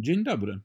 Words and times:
Dzień 0.00 0.24
dobry. 0.24 0.60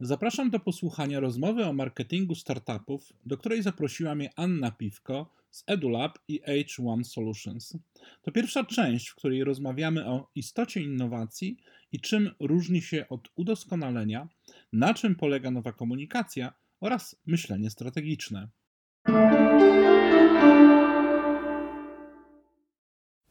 Zapraszam 0.00 0.50
do 0.50 0.60
posłuchania 0.60 1.20
rozmowy 1.20 1.64
o 1.66 1.72
marketingu 1.72 2.34
startupów, 2.34 3.12
do 3.26 3.38
której 3.38 3.62
zaprosiła 3.62 4.14
mnie 4.14 4.30
Anna 4.36 4.70
Piwko 4.70 5.34
z 5.50 5.64
EduLab 5.66 6.18
i 6.28 6.42
H1 6.42 7.04
Solutions. 7.04 7.78
To 8.22 8.32
pierwsza 8.32 8.64
część, 8.64 9.08
w 9.08 9.14
której 9.14 9.44
rozmawiamy 9.44 10.06
o 10.06 10.30
istocie 10.34 10.80
innowacji 10.80 11.56
i 11.92 12.00
czym 12.00 12.30
różni 12.40 12.82
się 12.82 13.08
od 13.08 13.28
udoskonalenia, 13.36 14.28
na 14.72 14.94
czym 14.94 15.14
polega 15.14 15.50
nowa 15.50 15.72
komunikacja 15.72 16.52
oraz 16.80 17.16
myślenie 17.26 17.70
strategiczne. 17.70 18.48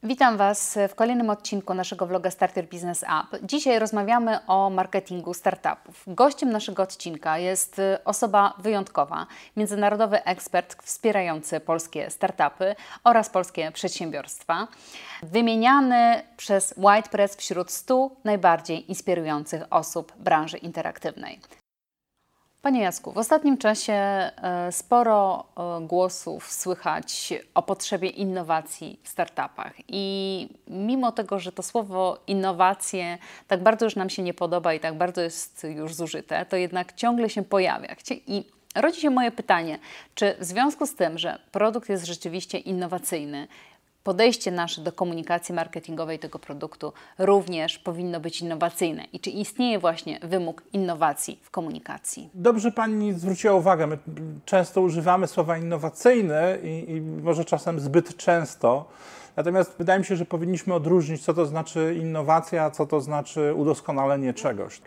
Witam 0.05 0.37
Was 0.37 0.77
w 0.89 0.95
kolejnym 0.95 1.29
odcinku 1.29 1.73
naszego 1.73 2.07
vloga 2.07 2.31
Starter 2.31 2.67
Business 2.67 3.03
App. 3.03 3.43
Dzisiaj 3.43 3.79
rozmawiamy 3.79 4.45
o 4.47 4.69
marketingu 4.69 5.33
startupów. 5.33 6.03
Gościem 6.07 6.49
naszego 6.49 6.83
odcinka 6.83 7.37
jest 7.37 7.81
osoba 8.05 8.53
wyjątkowa, 8.57 9.27
międzynarodowy 9.57 10.23
ekspert 10.23 10.83
wspierający 10.83 11.59
polskie 11.59 12.09
startupy 12.09 12.75
oraz 13.03 13.29
polskie 13.29 13.71
przedsiębiorstwa, 13.71 14.67
wymieniany 15.23 16.23
przez 16.37 16.73
Whitepress 16.77 17.35
wśród 17.35 17.71
100 17.71 18.09
najbardziej 18.23 18.91
inspirujących 18.91 19.63
osób 19.69 20.13
branży 20.17 20.57
interaktywnej. 20.57 21.39
Panie 22.63 22.81
Jacku, 22.81 23.11
w 23.11 23.17
ostatnim 23.17 23.57
czasie 23.57 23.93
e, 23.93 24.31
sporo 24.71 25.45
e, 25.57 25.87
głosów 25.87 26.51
słychać 26.51 27.33
o 27.55 27.61
potrzebie 27.61 28.09
innowacji 28.09 28.99
w 29.03 29.09
startupach. 29.09 29.73
I 29.87 30.47
mimo 30.67 31.11
tego, 31.11 31.39
że 31.39 31.51
to 31.51 31.63
słowo 31.63 32.19
innowacje 32.27 33.17
tak 33.47 33.63
bardzo 33.63 33.85
już 33.85 33.95
nam 33.95 34.09
się 34.09 34.23
nie 34.23 34.33
podoba 34.33 34.73
i 34.73 34.79
tak 34.79 34.97
bardzo 34.97 35.21
jest 35.21 35.65
już 35.75 35.93
zużyte, 35.93 36.45
to 36.45 36.55
jednak 36.55 36.93
ciągle 36.93 37.29
się 37.29 37.43
pojawia. 37.43 37.95
I 38.27 38.43
rodzi 38.75 39.01
się 39.01 39.09
moje 39.09 39.31
pytanie, 39.31 39.79
czy 40.15 40.35
w 40.39 40.43
związku 40.43 40.85
z 40.85 40.95
tym, 40.95 41.17
że 41.17 41.39
produkt 41.51 41.89
jest 41.89 42.05
rzeczywiście 42.05 42.57
innowacyjny, 42.57 43.47
podejście 44.03 44.51
nasze 44.51 44.81
do 44.81 44.91
komunikacji 44.91 45.55
marketingowej 45.55 46.19
tego 46.19 46.39
produktu 46.39 46.93
również 47.19 47.79
powinno 47.79 48.19
być 48.19 48.41
innowacyjne 48.41 49.03
i 49.13 49.19
czy 49.19 49.29
istnieje 49.29 49.79
właśnie 49.79 50.19
wymóg 50.23 50.63
innowacji 50.73 51.39
w 51.41 51.49
komunikacji? 51.51 52.29
Dobrze 52.33 52.71
Pani 52.71 53.13
zwróciła 53.13 53.53
uwagę, 53.53 53.87
my 53.87 53.97
często 54.45 54.81
używamy 54.81 55.27
słowa 55.27 55.57
innowacyjne 55.57 56.57
i, 56.63 56.91
i 56.91 57.01
może 57.01 57.45
czasem 57.45 57.79
zbyt 57.79 58.17
często. 58.17 58.85
Natomiast 59.35 59.75
wydaje 59.77 59.99
mi 59.99 60.05
się, 60.05 60.15
że 60.15 60.25
powinniśmy 60.25 60.73
odróżnić, 60.73 61.23
co 61.23 61.33
to 61.33 61.45
znaczy 61.45 61.95
innowacja, 62.01 62.63
a 62.63 62.71
co 62.71 62.85
to 62.85 63.01
znaczy 63.01 63.53
udoskonalenie 63.53 64.33
czegoś. 64.33 64.81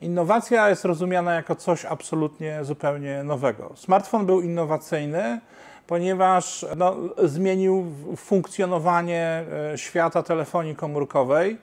Innowacja 0.00 0.68
jest 0.68 0.84
rozumiana 0.84 1.34
jako 1.34 1.54
coś 1.54 1.84
absolutnie 1.84 2.64
zupełnie 2.64 3.24
nowego. 3.24 3.72
Smartfon 3.76 4.26
był 4.26 4.40
innowacyjny, 4.40 5.40
ponieważ 5.88 6.66
no, 6.76 6.96
zmienił 7.24 7.86
funkcjonowanie 8.16 9.44
e, 9.72 9.78
świata 9.78 10.22
telefonii 10.22 10.76
komórkowej. 10.76 11.58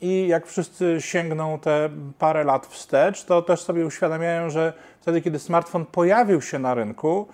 I 0.00 0.28
jak 0.28 0.46
wszyscy 0.46 0.96
sięgną 1.00 1.58
te 1.58 1.90
parę 2.18 2.44
lat 2.44 2.66
wstecz, 2.66 3.24
to 3.24 3.42
też 3.42 3.60
sobie 3.60 3.86
uświadamiają, 3.86 4.50
że 4.50 4.72
wtedy, 5.00 5.22
kiedy 5.22 5.38
smartfon 5.38 5.86
pojawił 5.86 6.42
się 6.42 6.58
na 6.58 6.74
rynku, 6.74 7.26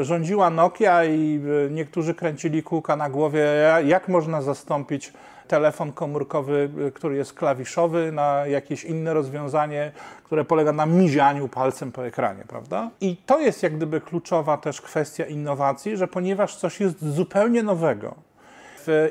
rządziła 0.00 0.50
Nokia 0.50 1.04
i 1.04 1.40
e, 1.66 1.70
niektórzy 1.70 2.14
kręcili 2.14 2.62
kółka 2.62 2.96
na 2.96 3.10
głowie, 3.10 3.46
jak 3.84 4.08
można 4.08 4.42
zastąpić 4.42 5.12
telefon 5.48 5.92
komórkowy, 5.92 6.70
y, 6.88 6.92
który 6.92 7.16
jest 7.16 7.32
klawiszowy, 7.32 8.12
na 8.12 8.46
jakieś 8.46 8.84
inne 8.84 9.14
rozwiązanie, 9.14 9.92
które 10.24 10.44
polega 10.44 10.72
na 10.72 10.86
mizianiu 10.86 11.48
palcem 11.48 11.92
po 11.92 12.06
ekranie, 12.06 12.44
prawda? 12.48 12.90
I 13.00 13.16
to 13.26 13.40
jest 13.40 13.62
jak 13.62 13.76
gdyby 13.76 14.00
kluczowa 14.00 14.56
też 14.56 14.80
kwestia 14.80 15.24
innowacji, 15.24 15.96
że 15.96 16.08
ponieważ 16.08 16.56
coś 16.56 16.80
jest 16.80 17.04
zupełnie 17.04 17.62
nowego, 17.62 18.14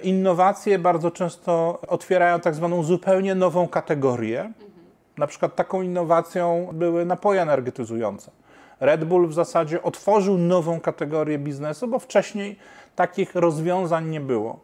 innowacje 0.03 0.79
bardzo 0.79 1.11
często 1.11 1.79
otwierają 1.87 2.39
tak 2.39 2.55
zwaną 2.55 2.83
zupełnie 2.83 3.35
nową 3.35 3.67
kategorię. 3.67 4.51
Na 5.17 5.27
przykład 5.27 5.55
taką 5.55 5.81
innowacją 5.81 6.69
były 6.73 7.05
napoje 7.05 7.41
energetyzujące. 7.41 8.31
Red 8.85 9.05
Bull 9.05 9.27
w 9.27 9.33
zasadzie 9.33 9.83
otworzył 9.83 10.37
nową 10.37 10.79
kategorię 10.79 11.39
biznesu, 11.39 11.87
bo 11.87 11.99
wcześniej 11.99 12.59
takich 12.95 13.35
rozwiązań 13.35 14.09
nie 14.09 14.21
było. 14.21 14.59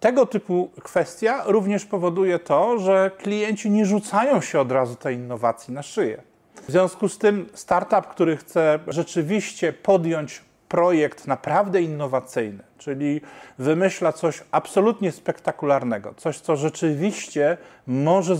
Tego 0.00 0.26
typu 0.26 0.70
kwestia 0.82 1.42
również 1.46 1.84
powoduje 1.84 2.38
to, 2.38 2.78
że 2.78 3.10
klienci 3.18 3.70
nie 3.70 3.86
rzucają 3.86 4.40
się 4.40 4.60
od 4.60 4.72
razu 4.72 4.94
tej 4.94 5.16
innowacji 5.16 5.74
na 5.74 5.82
szyję. 5.82 6.22
W 6.68 6.70
związku 6.70 7.08
z 7.08 7.18
tym 7.18 7.48
startup, 7.54 8.06
który 8.06 8.36
chce 8.36 8.78
rzeczywiście 8.88 9.72
podjąć 9.72 10.42
projekt 10.68 11.26
naprawdę 11.26 11.82
innowacyjny, 11.82 12.62
czyli 12.78 13.20
wymyśla 13.58 14.12
coś 14.12 14.42
absolutnie 14.50 15.12
spektakularnego, 15.12 16.14
coś, 16.16 16.40
co 16.40 16.56
rzeczywiście 16.56 17.56
może 17.86 18.36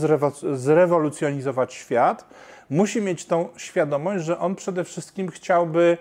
zrewolucjonizować 0.53 1.75
świat, 1.75 2.25
musi 2.71 3.01
mieć 3.03 3.25
tą 3.25 3.49
świadomość, 3.57 4.25
że 4.25 4.39
on 4.39 4.55
przede 4.55 4.85
wszystkim 4.85 5.29
chciałby 5.29 5.99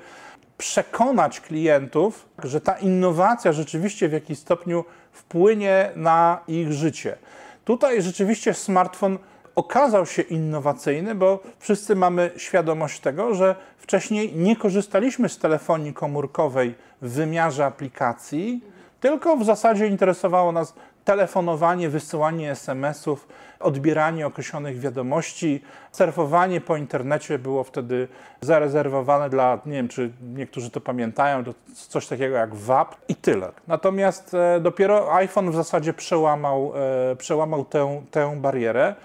przekonać 0.58 1.42
klientów, 1.42 2.26
że 2.44 2.62
ta 2.62 2.78
innowacja 2.78 3.54
rzeczywiście 3.54 4.10
w 4.10 4.14
jakiś 4.14 4.40
stopniu 4.40 4.86
wpłynie 5.12 5.92
na 5.96 6.40
ich 6.48 6.74
życie. 6.74 7.18
Tutaj 7.66 8.02
rzeczywiście 8.02 8.54
smartfon 8.54 9.18
okazał 9.56 10.06
się 10.06 10.22
innowacyjny, 10.22 11.16
bo 11.16 11.40
wszyscy 11.60 11.96
mamy 11.96 12.32
świadomość 12.38 13.00
tego, 13.00 13.36
że 13.36 13.56
wcześniej 13.78 14.36
nie 14.36 14.56
korzystaliśmy 14.56 15.30
z 15.30 15.38
telefonii 15.38 15.94
komórkowej 15.94 16.76
w 17.02 17.10
wymiarze 17.10 17.66
aplikacji, 17.66 18.64
tylko 19.00 19.38
w 19.38 19.46
zasadzie 19.46 19.88
interesowało 19.88 20.52
nas 20.52 20.74
telefonowanie, 21.06 21.90
wysyłanie 21.90 22.52
SMS-ów, 22.52 23.28
odbieranie 23.60 24.28
określonych 24.28 24.80
wiadomości, 24.80 25.62
surfowanie 25.92 26.62
po 26.62 26.78
internecie 26.78 27.40
było 27.40 27.64
wtedy 27.64 28.08
zarezerwowane 28.42 29.30
dla, 29.30 29.60
nie 29.66 29.74
wiem 29.74 29.88
czy 29.88 30.12
niektórzy 30.36 30.70
to 30.70 30.82
pamiętają, 30.82 31.44
to 31.44 31.54
coś 31.74 32.08
takiego 32.08 32.36
jak 32.36 32.56
WAP 32.56 32.96
i 33.08 33.16
tyle. 33.16 33.52
Natomiast 33.68 34.34
e, 34.34 34.60
dopiero 34.60 35.16
iPhone 35.16 35.52
w 35.52 35.56
zasadzie 35.56 35.94
przełamał, 35.94 36.74
e, 37.12 37.16
przełamał 37.16 37.66
tę, 37.66 38.02
tę 38.12 38.36
barierę. 38.38 38.96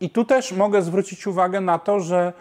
I 0.00 0.10
tu 0.10 0.24
też 0.24 0.52
mogę 0.52 0.82
zwrócić 0.82 1.26
uwagę 1.26 1.60
na 1.60 1.78
to, 1.78 2.00
że 2.00 2.32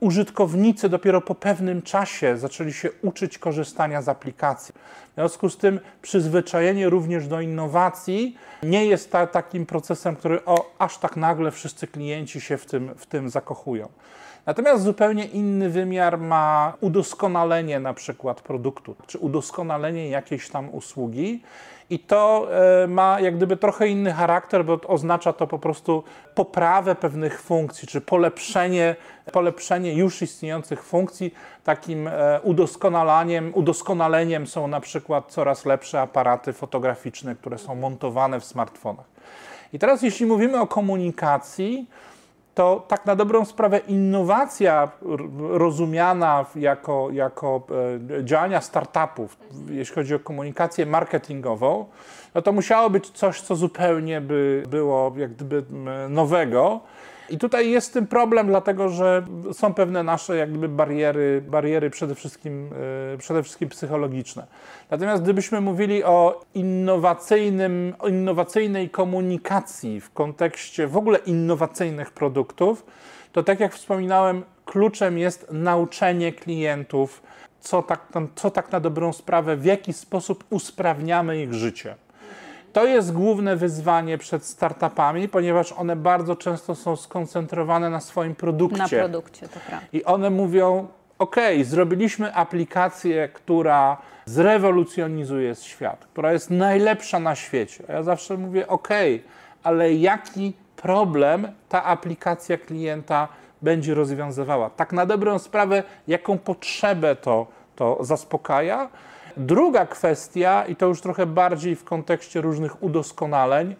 użytkownicy 0.00 0.88
dopiero 0.88 1.20
po 1.20 1.34
pewnym 1.34 1.82
czasie 1.82 2.38
zaczęli 2.38 2.72
się 2.72 2.88
uczyć 3.02 3.38
korzystania 3.38 4.02
z 4.02 4.08
aplikacji. 4.08 4.74
W 5.10 5.14
związku 5.14 5.50
z 5.50 5.56
tym 5.56 5.80
przyzwyczajenie 6.02 6.88
również 6.88 7.28
do 7.28 7.40
innowacji 7.40 8.36
nie 8.62 8.86
jest 8.86 9.12
ta, 9.12 9.26
takim 9.26 9.66
procesem, 9.66 10.16
który 10.16 10.44
o, 10.44 10.74
aż 10.78 10.98
tak 10.98 11.16
nagle 11.16 11.50
wszyscy 11.50 11.86
klienci 11.86 12.40
się 12.40 12.56
w 12.56 12.66
tym, 12.66 12.94
w 12.96 13.06
tym 13.06 13.30
zakochują. 13.30 13.88
Natomiast 14.50 14.84
zupełnie 14.84 15.24
inny 15.24 15.70
wymiar 15.70 16.18
ma 16.18 16.72
udoskonalenie 16.80 17.80
na 17.80 17.94
przykład 17.94 18.40
produktu, 18.40 18.96
czy 19.06 19.18
udoskonalenie 19.18 20.08
jakiejś 20.08 20.48
tam 20.48 20.74
usługi. 20.74 21.42
I 21.90 21.98
to 21.98 22.48
e, 22.82 22.86
ma 22.86 23.20
jak 23.20 23.36
gdyby 23.36 23.56
trochę 23.56 23.88
inny 23.88 24.12
charakter, 24.12 24.64
bo 24.64 24.80
oznacza 24.86 25.32
to 25.32 25.46
po 25.46 25.58
prostu 25.58 26.04
poprawę 26.34 26.94
pewnych 26.94 27.42
funkcji, 27.42 27.88
czy 27.88 28.00
polepszenie, 28.00 28.96
polepszenie 29.32 29.94
już 29.94 30.22
istniejących 30.22 30.84
funkcji. 30.84 31.34
Takim 31.64 32.08
e, 32.08 32.40
udoskonaleniem, 32.42 33.52
udoskonaleniem 33.54 34.46
są 34.46 34.68
na 34.68 34.80
przykład 34.80 35.32
coraz 35.32 35.66
lepsze 35.66 36.00
aparaty 36.00 36.52
fotograficzne, 36.52 37.34
które 37.34 37.58
są 37.58 37.74
montowane 37.74 38.40
w 38.40 38.44
smartfonach. 38.44 39.06
I 39.72 39.78
teraz, 39.78 40.02
jeśli 40.02 40.26
mówimy 40.26 40.60
o 40.60 40.66
komunikacji, 40.66 41.86
to 42.54 42.84
tak 42.88 43.06
na 43.06 43.16
dobrą 43.16 43.44
sprawę 43.44 43.78
innowacja 43.78 44.90
rozumiana 45.38 46.46
jako, 46.56 47.08
jako 47.12 47.62
e, 48.18 48.24
działania 48.24 48.60
startupów, 48.60 49.36
jeśli 49.68 49.94
chodzi 49.94 50.14
o 50.14 50.18
komunikację 50.18 50.86
marketingową, 50.86 51.86
no 52.34 52.42
to 52.42 52.52
musiało 52.52 52.90
być 52.90 53.10
coś, 53.10 53.40
co 53.40 53.56
zupełnie 53.56 54.20
by 54.20 54.62
było 54.68 55.12
jak 55.16 55.32
gdyby 55.32 55.64
nowego. 56.08 56.80
I 57.30 57.38
tutaj 57.38 57.70
jest 57.70 57.86
z 57.86 57.90
tym 57.90 58.06
problem, 58.06 58.46
dlatego 58.46 58.88
że 58.88 59.26
są 59.52 59.74
pewne 59.74 60.02
nasze 60.02 60.36
jak 60.36 60.50
gdyby 60.50 60.68
bariery, 60.68 61.42
bariery 61.48 61.90
przede 61.90 62.14
wszystkim, 62.14 62.70
e, 63.14 63.18
przede 63.18 63.42
wszystkim 63.42 63.68
psychologiczne. 63.68 64.46
Natomiast 64.90 65.22
gdybyśmy 65.22 65.60
mówili 65.60 66.04
o 66.04 66.40
innowacyjnym, 66.54 67.94
o 67.98 68.08
innowacyjnej 68.08 68.90
komunikacji 68.90 70.00
w 70.00 70.12
kontekście 70.12 70.86
w 70.86 70.96
ogóle 70.96 71.18
innowacyjnych 71.18 72.10
produktów, 72.10 72.86
to 73.32 73.42
tak 73.42 73.60
jak 73.60 73.74
wspominałem, 73.74 74.42
kluczem 74.64 75.18
jest 75.18 75.46
nauczenie 75.52 76.32
klientów, 76.32 77.22
co 77.60 77.82
tak, 77.82 78.08
co 78.34 78.50
tak 78.50 78.72
na 78.72 78.80
dobrą 78.80 79.12
sprawę, 79.12 79.56
w 79.56 79.64
jaki 79.64 79.92
sposób 79.92 80.44
usprawniamy 80.50 81.42
ich 81.42 81.54
życie. 81.54 81.94
To 82.72 82.86
jest 82.86 83.12
główne 83.12 83.56
wyzwanie 83.56 84.18
przed 84.18 84.44
startupami, 84.44 85.28
ponieważ 85.28 85.72
one 85.72 85.96
bardzo 85.96 86.36
często 86.36 86.74
są 86.74 86.96
skoncentrowane 86.96 87.90
na 87.90 88.00
swoim 88.00 88.34
produkcie. 88.34 88.78
Na 88.78 88.88
produkcie, 88.88 89.48
to 89.48 89.60
prawda. 89.68 89.86
I 89.92 90.04
one 90.04 90.30
mówią: 90.30 90.88
OK, 91.18 91.36
zrobiliśmy 91.62 92.34
aplikację, 92.34 93.28
która 93.28 93.96
zrewolucjonizuje 94.24 95.54
świat, 95.54 96.06
która 96.12 96.32
jest 96.32 96.50
najlepsza 96.50 97.20
na 97.20 97.34
świecie. 97.34 97.84
A 97.88 97.92
ja 97.92 98.02
zawsze 98.02 98.36
mówię: 98.36 98.68
OK, 98.68 98.88
ale 99.62 99.94
jaki 99.94 100.52
problem 100.76 101.48
ta 101.68 101.84
aplikacja 101.84 102.58
klienta 102.58 103.28
będzie 103.62 103.94
rozwiązywała? 103.94 104.70
Tak 104.70 104.92
na 104.92 105.06
dobrą 105.06 105.38
sprawę, 105.38 105.82
jaką 106.08 106.38
potrzebę 106.38 107.16
to, 107.16 107.46
to 107.76 107.98
zaspokaja? 108.00 108.88
Druga 109.40 109.86
kwestia, 109.86 110.64
i 110.68 110.76
to 110.76 110.86
już 110.86 111.00
trochę 111.00 111.26
bardziej 111.26 111.76
w 111.76 111.84
kontekście 111.84 112.40
różnych 112.40 112.82
udoskonaleń, 112.82 113.74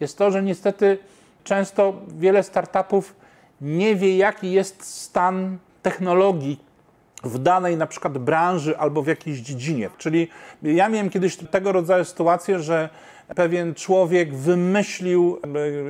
jest 0.00 0.18
to, 0.18 0.30
że 0.30 0.42
niestety 0.42 0.98
często 1.44 1.92
wiele 2.08 2.42
startupów 2.42 3.16
nie 3.60 3.96
wie, 3.96 4.16
jaki 4.16 4.52
jest 4.52 4.84
stan 4.84 5.58
technologii 5.82 6.60
w 7.24 7.38
danej 7.38 7.76
na 7.76 7.86
przykład 7.86 8.18
branży 8.18 8.78
albo 8.78 9.02
w 9.02 9.06
jakiejś 9.06 9.38
dziedzinie. 9.38 9.90
Czyli 9.98 10.28
ja 10.62 10.88
miałem 10.88 11.10
kiedyś 11.10 11.36
tego 11.36 11.72
rodzaju 11.72 12.04
sytuację, 12.04 12.58
że 12.58 12.88
pewien 13.34 13.74
człowiek 13.74 14.34
wymyślił 14.34 15.38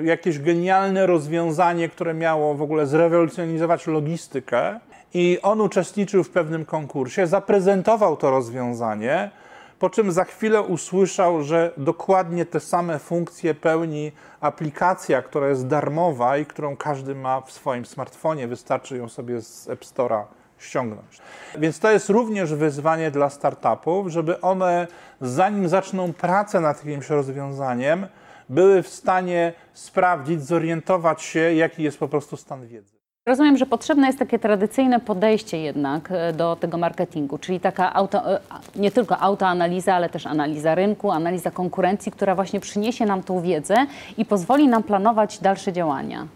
e, 0.00 0.04
jakieś 0.04 0.38
genialne 0.38 1.06
rozwiązanie, 1.06 1.88
które 1.88 2.14
miało 2.14 2.54
w 2.54 2.62
ogóle 2.62 2.86
zrewolucjonizować 2.86 3.86
logistykę 3.86 4.80
i 5.14 5.38
on 5.42 5.60
uczestniczył 5.60 6.24
w 6.24 6.30
pewnym 6.30 6.64
konkursie, 6.64 7.26
zaprezentował 7.26 8.16
to 8.16 8.30
rozwiązanie, 8.30 9.30
po 9.78 9.90
czym 9.90 10.12
za 10.12 10.24
chwilę 10.24 10.62
usłyszał, 10.62 11.42
że 11.42 11.72
dokładnie 11.76 12.46
te 12.46 12.60
same 12.60 12.98
funkcje 12.98 13.54
pełni 13.54 14.12
aplikacja, 14.40 15.22
która 15.22 15.48
jest 15.48 15.66
darmowa 15.66 16.36
i 16.36 16.46
którą 16.46 16.76
każdy 16.76 17.14
ma 17.14 17.40
w 17.40 17.52
swoim 17.52 17.86
smartfonie, 17.86 18.48
wystarczy 18.48 18.96
ją 18.96 19.08
sobie 19.08 19.42
z 19.42 19.68
App 19.68 19.84
Store'a 19.84 20.22
ściągnąć. 20.58 21.18
Więc 21.58 21.78
to 21.78 21.90
jest 21.90 22.08
również 22.08 22.54
wyzwanie 22.54 23.10
dla 23.10 23.30
startupów, 23.30 24.08
żeby 24.08 24.40
one, 24.40 24.86
zanim 25.20 25.68
zaczną 25.68 26.12
pracę 26.12 26.60
nad 26.60 26.84
jakimś 26.84 27.10
rozwiązaniem, 27.10 28.06
były 28.48 28.82
w 28.82 28.88
stanie 28.88 29.52
sprawdzić, 29.72 30.44
zorientować 30.44 31.22
się, 31.22 31.40
jaki 31.40 31.82
jest 31.82 31.98
po 31.98 32.08
prostu 32.08 32.36
stan 32.36 32.66
wiedzy. 32.66 32.97
Rozumiem, 33.28 33.56
że 33.56 33.66
potrzebne 33.66 34.06
jest 34.06 34.18
takie 34.18 34.38
tradycyjne 34.38 35.00
podejście 35.00 35.58
jednak 35.58 36.08
e, 36.10 36.32
do 36.32 36.56
tego 36.56 36.78
marketingu, 36.78 37.38
czyli 37.38 37.60
taka 37.60 37.94
auto, 37.94 38.34
e, 38.34 38.40
nie 38.76 38.90
tylko 38.90 39.18
autoanaliza, 39.18 39.94
ale 39.94 40.08
też 40.08 40.26
analiza 40.26 40.74
rynku, 40.74 41.10
analiza 41.10 41.50
konkurencji, 41.50 42.12
która 42.12 42.34
właśnie 42.34 42.60
przyniesie 42.60 43.06
nam 43.06 43.22
tą 43.22 43.40
wiedzę 43.40 43.86
i 44.18 44.24
pozwoli 44.24 44.68
nam 44.68 44.82
planować 44.82 45.38
dalsze 45.38 45.72
działania. 45.72 46.26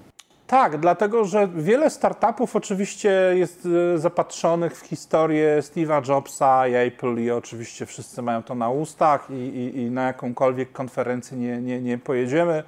Tak, 0.46 0.80
dlatego 0.80 1.24
że 1.24 1.48
wiele 1.48 1.90
startupów 1.90 2.56
oczywiście 2.56 3.10
jest 3.34 3.68
e, 3.94 3.98
zapatrzonych 3.98 4.76
w 4.76 4.86
historię 4.86 5.58
Steve'a 5.60 6.08
Jobsa 6.08 6.68
i 6.68 6.74
Apple 6.74 7.18
i 7.18 7.30
oczywiście 7.30 7.86
wszyscy 7.86 8.22
mają 8.22 8.42
to 8.42 8.54
na 8.54 8.70
ustach 8.70 9.28
i, 9.30 9.34
i, 9.34 9.78
i 9.78 9.90
na 9.90 10.02
jakąkolwiek 10.02 10.72
konferencję 10.72 11.38
nie, 11.38 11.58
nie, 11.60 11.80
nie 11.80 11.98
pojedziemy. 11.98 12.62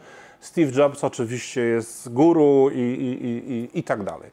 Steve 0.45 0.73
Jobs 0.73 1.05
oczywiście 1.05 1.61
jest 1.61 2.13
guru 2.13 2.71
i, 2.71 2.79
i, 2.79 3.53
i, 3.53 3.79
i 3.79 3.83
tak 3.83 4.03
dalej. 4.03 4.31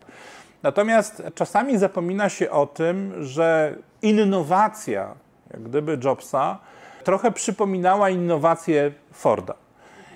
Natomiast 0.63 1.24
czasami 1.36 1.78
zapomina 1.78 2.30
się 2.30 2.52
o 2.52 2.66
tym, 2.66 3.24
że 3.24 3.75
innowacja, 4.02 5.13
jak 5.54 5.63
gdyby 5.63 5.98
Jobsa, 6.04 6.60
trochę 7.04 7.31
przypominała 7.31 8.10
innowację 8.10 8.92
Forda. 9.12 9.54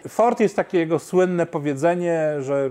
Ford 0.07 0.39
jest 0.39 0.55
takie 0.55 0.77
jego 0.77 0.99
słynne 0.99 1.45
powiedzenie, 1.45 2.29
że 2.39 2.69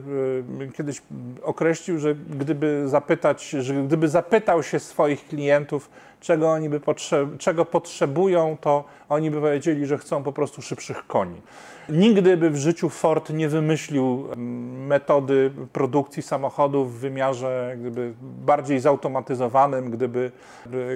y, 0.60 0.72
kiedyś 0.76 1.02
określił, 1.42 1.98
że 1.98 2.14
gdyby 2.14 2.82
zapytać, 2.86 3.48
że 3.48 3.74
gdyby 3.74 4.08
zapytał 4.08 4.62
się 4.62 4.80
swoich 4.80 5.28
klientów, 5.28 5.90
czego 6.20 6.50
oni 6.50 6.68
by 6.68 6.80
potrze- 6.80 7.38
czego 7.38 7.64
potrzebują, 7.64 8.56
to 8.60 8.84
oni 9.08 9.30
by 9.30 9.40
powiedzieli, 9.40 9.86
że 9.86 9.98
chcą 9.98 10.22
po 10.22 10.32
prostu 10.32 10.62
szybszych 10.62 11.06
koni. 11.06 11.40
Nigdy 11.88 12.36
by 12.36 12.50
w 12.50 12.56
życiu 12.56 12.88
Ford 12.88 13.30
nie 13.30 13.48
wymyślił 13.48 14.26
mm, 14.26 14.86
metody 14.86 15.50
produkcji 15.72 16.22
samochodów 16.22 16.94
w 16.94 16.98
wymiarze 16.98 17.76
gdyby 17.80 18.14
bardziej 18.22 18.80
zautomatyzowanym, 18.80 19.90
gdyby, 19.90 20.32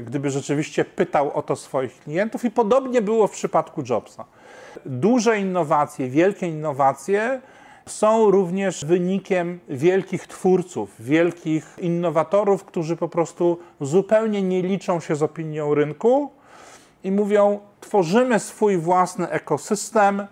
gdyby 0.07 0.31
rzeczywiście 0.31 0.85
pytał 0.85 1.33
o 1.35 1.43
to 1.43 1.57
swoich 1.57 2.01
klientów 2.01 2.45
i 2.45 2.51
podobnie 2.51 3.03
było 3.03 3.27
w 3.27 3.31
przypadku 3.31 3.83
Jobsa. 3.89 4.25
Duże 4.87 5.39
innowacje, 5.39 6.09
wielkie 6.09 6.47
innowacje 6.47 7.41
są 7.87 8.31
również 8.31 8.85
wynikiem 8.85 9.61
wielkich 9.69 10.27
twórców, 10.27 10.95
wielkich 11.01 11.77
innowatorów, 11.79 12.65
którzy 12.65 12.97
po 12.97 13.09
prostu 13.09 13.59
zupełnie 13.81 14.43
nie 14.43 14.63
liczą 14.63 15.01
się 15.01 15.17
z 15.17 15.23
opinią 15.23 15.75
rynku 15.75 16.31
i 17.05 17.13
mówią: 17.13 17.61
tworzymy 17.81 18.41
swój 18.41 18.79
własny 18.79 19.31
ekosystem 19.31 20.27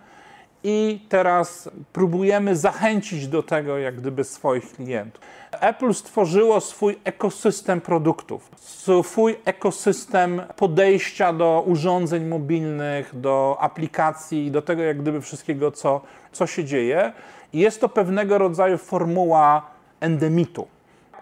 i 0.68 1.00
teraz 1.08 1.70
próbujemy 1.92 2.56
zachęcić 2.56 3.28
do 3.28 3.42
tego, 3.42 3.78
jak 3.78 3.96
gdyby 3.96 4.24
swoich 4.24 4.72
klientów. 4.72 5.24
Apple 5.60 5.94
stworzyło 5.94 6.60
swój 6.60 6.98
ekosystem 7.04 7.80
produktów, 7.80 8.50
swój 8.58 9.36
ekosystem 9.44 10.42
podejścia 10.56 11.32
do 11.32 11.64
urządzeń 11.66 12.24
mobilnych, 12.24 13.20
do 13.20 13.56
aplikacji, 13.60 14.50
do 14.50 14.62
tego, 14.62 14.82
jak 14.82 15.02
gdyby 15.02 15.20
wszystkiego, 15.20 15.70
co, 15.70 16.00
co 16.32 16.46
się 16.46 16.64
dzieje. 16.64 17.12
I 17.52 17.58
jest 17.58 17.80
to 17.80 17.88
pewnego 17.88 18.38
rodzaju 18.38 18.78
formuła 18.78 19.62
endemitu. 20.00 20.66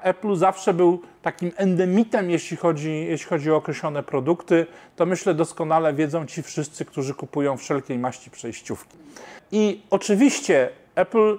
Apple 0.02 0.36
zawsze 0.36 0.74
był 0.74 1.02
takim 1.24 1.52
endemitem, 1.56 2.30
jeśli 2.30 2.56
chodzi, 2.56 3.06
jeśli 3.08 3.28
chodzi 3.28 3.50
o 3.50 3.56
określone 3.56 4.02
produkty. 4.02 4.66
To 4.96 5.06
myślę 5.06 5.34
doskonale 5.34 5.94
wiedzą 5.94 6.26
ci 6.26 6.42
wszyscy, 6.42 6.84
którzy 6.84 7.14
kupują 7.14 7.56
wszelkiej 7.56 7.98
maści 7.98 8.30
przejściówki. 8.30 8.96
I 9.52 9.82
oczywiście 9.90 10.70
Apple 10.94 11.38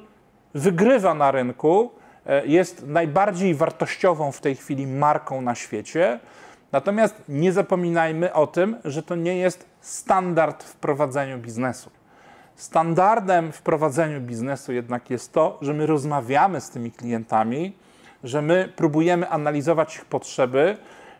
wygrywa 0.54 1.14
na 1.14 1.32
rynku, 1.32 1.92
e, 2.26 2.46
jest 2.46 2.88
najbardziej 2.88 3.56
wartościową 3.56 4.32
w 4.32 4.42
tej 4.42 4.56
chwili 4.56 4.88
marką 4.88 5.42
na 5.42 5.56
świecie. 5.56 6.20
Natomiast 6.72 7.16
nie 7.30 7.52
zapominajmy 7.52 8.34
o 8.34 8.48
tym, 8.48 8.78
że 8.86 9.04
to 9.04 9.16
nie 9.16 9.38
jest 9.38 9.66
standard 9.81 10.64
w 10.64 10.76
prowadzeniu 10.76 11.38
biznesu. 11.38 11.90
Standardem 12.56 13.52
w 13.52 13.62
prowadzeniu 13.62 14.22
biznesu 14.22 14.74
jednak 14.74 15.10
jest 15.10 15.34
to, 15.34 15.58
że 15.62 15.74
my 15.74 15.86
rozmawiamy 15.86 16.62
z 16.62 16.69
tymi 16.69 16.92
klientami, 16.92 17.74
że 18.26 18.42
my 18.42 18.70
próbujemy 18.76 19.30
analizować 19.30 19.96
ich 19.96 20.06
potrzeby, 20.06 20.78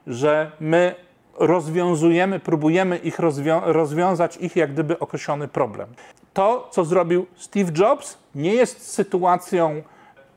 że 0.08 0.52
my 0.60 0.96
rozwiązujemy, 1.40 2.40
próbujemy 2.40 2.98
ich 2.98 3.20
rozwią 3.20 3.62
rozwiązać 3.64 4.38
ich 4.38 4.56
jak 4.56 4.74
gdyby 4.74 5.00
określony 5.00 5.48
problem. 5.48 5.90
To, 6.34 6.70
co 6.72 6.86
zrobił 6.86 7.26
Steve 7.36 7.72
Jobs, 7.78 8.18
nie 8.36 8.54
jest 8.54 8.92
sytuacją 8.92 9.84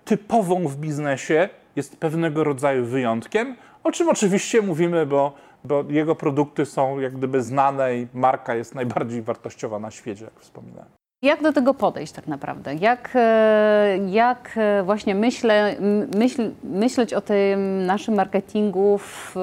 typową 0.04 0.68
w 0.68 0.76
biznesie, 0.76 1.48
jest 1.76 1.96
pewnego 1.96 2.44
rodzaju 2.44 2.84
wyjątkiem, 2.84 3.56
o 3.84 3.92
czym 3.92 4.08
oczywiście 4.08 4.62
mówimy, 4.62 5.06
bo, 5.06 5.32
bo 5.64 5.84
jego 5.88 6.14
produkty 6.14 6.66
są 6.66 6.98
jak 6.98 7.16
gdyby 7.16 7.42
znane 7.42 7.96
i 7.96 8.06
marka 8.14 8.54
jest 8.54 8.74
najbardziej 8.74 9.22
wartościowa 9.22 9.78
na 9.78 9.90
świecie, 9.90 10.24
jak 10.24 10.40
wspominałem. 10.40 10.97
Jak 11.22 11.42
do 11.42 11.52
tego 11.52 11.74
podejść 11.74 12.12
tak 12.12 12.26
naprawdę? 12.26 12.74
Jak, 12.74 13.10
e, 13.14 13.98
jak 14.10 14.50
e, 14.56 14.82
właśnie 14.82 15.14
myślę, 15.14 15.76
myśl, 16.16 16.50
myśleć 16.64 17.14
o 17.14 17.20
tym 17.20 17.86
naszym 17.86 18.14
marketingu, 18.14 18.98
w, 18.98 19.34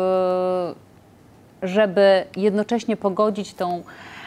żeby 1.64 2.26
jednocześnie 2.36 2.98
pogodzić 2.98 3.54
tą 3.54 3.84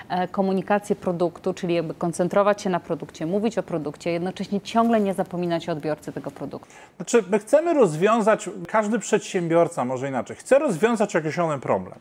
e, 0.08 0.28
komunikację 0.28 0.96
produktu, 0.96 1.54
czyli 1.54 1.74
jakby 1.74 1.94
koncentrować 1.94 2.62
się 2.62 2.70
na 2.70 2.80
produkcie, 2.80 3.26
mówić 3.26 3.58
o 3.58 3.62
produkcie, 3.62 4.10
jednocześnie 4.10 4.60
ciągle 4.60 5.00
nie 5.00 5.14
zapominać 5.14 5.68
o 5.68 5.72
odbiorcy 5.72 6.12
tego 6.12 6.30
produktu. 6.30 6.72
Znaczy, 6.96 7.24
my 7.30 7.38
chcemy 7.38 7.74
rozwiązać, 7.74 8.50
każdy 8.68 8.98
przedsiębiorca, 8.98 9.84
może 9.84 10.08
inaczej, 10.08 10.36
chce 10.36 10.58
rozwiązać 10.58 11.16
określony 11.16 11.60
problem 11.60 11.98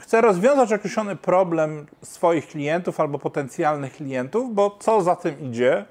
chce 0.00 0.20
rozwiązać 0.20 0.72
określony 0.72 1.16
problem 1.16 1.86
swoich 2.02 2.48
klientów 2.48 3.00
albo 3.00 3.18
potencjalnych 3.18 3.92
klientów, 3.92 4.54
bo 4.54 4.76
co 4.80 5.02
za 5.02 5.16
tym 5.16 5.40
idzie, 5.40 5.84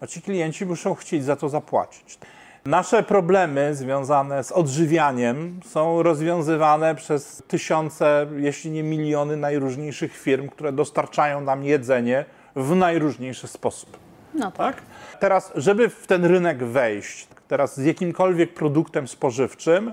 no 0.00 0.06
ci 0.06 0.22
klienci 0.22 0.66
muszą 0.66 0.94
chcieć 0.94 1.24
za 1.24 1.36
to 1.36 1.48
zapłacić. 1.48 2.18
Nasze 2.66 3.02
problemy 3.02 3.74
związane 3.74 4.44
z 4.44 4.52
odżywianiem 4.52 5.60
są 5.64 6.02
rozwiązywane 6.02 6.94
przez 6.94 7.42
tysiące, 7.48 8.26
jeśli 8.36 8.70
nie 8.70 8.82
miliony 8.82 9.36
najróżniejszych 9.36 10.16
firm, 10.16 10.48
które 10.48 10.72
dostarczają 10.72 11.40
nam 11.40 11.64
jedzenie 11.64 12.24
w 12.56 12.76
najróżniejszy 12.76 13.48
sposób. 13.48 13.96
No 14.34 14.52
tak. 14.52 14.76
tak? 14.76 14.82
Teraz, 15.20 15.52
żeby 15.54 15.88
w 15.88 16.06
ten 16.06 16.24
rynek 16.24 16.64
wejść, 16.64 17.28
teraz 17.48 17.76
z 17.76 17.84
jakimkolwiek 17.84 18.54
produktem 18.54 19.08
spożywczym, 19.08 19.92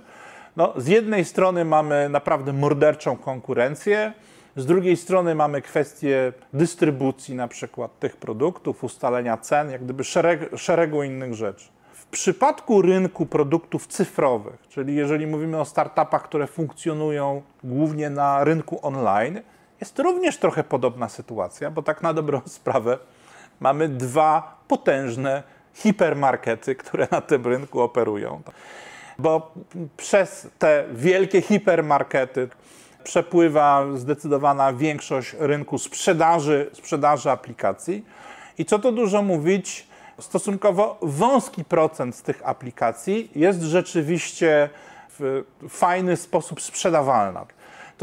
no, 0.56 0.74
z 0.78 0.88
jednej 0.88 1.26
strony 1.26 1.66
mamy 1.66 2.10
naprawdę 2.10 2.54
morderczą 2.54 3.18
konkurencję, 3.18 4.14
Z 4.56 4.66
drugiej 4.66 4.98
strony 4.98 5.36
mamy 5.36 5.62
kwestię 5.62 6.34
dystrybucji 6.54 7.36
na 7.36 7.48
przykład 7.48 8.00
tych 8.00 8.18
produktów, 8.18 8.84
ustalenia 8.84 9.38
cen, 9.38 9.72
jak 9.72 9.84
gdyby 9.84 10.04
szereg, 10.04 10.58
szeregu 10.58 11.04
innych 11.04 11.34
rzeczy. 11.34 11.70
W 11.94 12.06
przypadku 12.06 12.82
rynku 12.82 13.26
produktów 13.26 13.88
cyfrowych, 13.88 14.68
czyli 14.70 14.96
jeżeli 14.96 15.28
mówimy 15.28 15.60
o 15.60 15.66
startupach, 15.66 16.24
które 16.24 16.48
funkcjonują 16.48 17.42
głównie 17.64 18.10
na 18.10 18.44
rynku 18.44 18.80
online, 18.82 19.42
jest 19.82 20.00
również 20.00 20.38
trochę 20.38 20.64
podobna 20.64 21.10
sytuacja, 21.10 21.72
bo 21.72 21.82
tak 21.82 22.04
na 22.04 22.14
dobrą 22.14 22.42
sprawę 22.60 22.98
mamy 23.60 23.90
dwa 23.90 24.58
potężne 24.68 25.44
hipermarkety, 25.74 26.76
które 26.76 27.08
na 27.12 27.22
tym 27.22 27.48
rynku 27.48 27.82
operują. 27.82 28.42
Bo 29.20 29.51
przez 29.98 30.48
te 30.60 30.86
wielkie 30.93 31.41
hipermarkety 31.41 32.50
przepływa 33.03 33.86
zdecydowana 33.96 34.74
większość 34.74 35.36
rynku 35.39 35.77
sprzedaży, 35.77 36.70
sprzedaży 36.74 37.32
aplikacji. 37.32 38.05
I 38.58 38.65
co 38.65 38.79
tu 38.79 38.91
dużo 38.91 39.22
mówić, 39.22 39.88
stosunkowo 40.20 40.98
wąski 41.01 41.65
procent 41.65 42.15
z 42.15 42.22
tych 42.22 42.41
aplikacji 42.48 43.32
jest 43.36 43.62
rzeczywiście 43.62 44.70
w 45.20 45.43
fajny 45.70 46.17
sposób 46.17 46.62
sprzedawalna. 46.62 47.46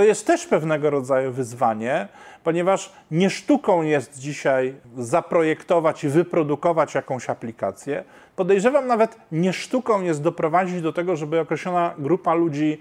To 0.00 0.04
jest 0.04 0.26
też 0.26 0.46
pewnego 0.46 0.90
rodzaju 0.90 1.32
wyzwanie, 1.32 2.08
ponieważ 2.44 2.92
nie 3.10 3.30
sztuką 3.30 3.82
jest 3.82 4.18
dzisiaj 4.18 4.74
zaprojektować 4.96 6.04
i 6.04 6.08
wyprodukować 6.08 6.94
jakąś 6.94 7.30
aplikację. 7.30 8.04
Podejrzewam 8.36 8.86
nawet 8.86 9.16
nie 9.32 9.52
sztuką 9.52 10.02
jest 10.02 10.22
doprowadzić 10.22 10.82
do 10.82 10.92
tego, 10.92 11.16
żeby 11.16 11.40
określona 11.40 11.94
grupa 11.98 12.34
ludzi 12.34 12.80